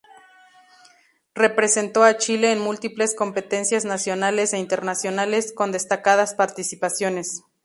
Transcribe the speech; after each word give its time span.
Representó 1.35 2.01
a 2.03 2.17
Chile 2.17 2.51
en 2.51 2.57
múltiples 2.59 3.13
competencias 3.13 3.85
nacionales 3.85 4.51
e 4.53 4.57
internacionales, 4.57 5.53
con 5.53 5.71
destacadas 5.71 6.33
participaciones. 6.33 7.43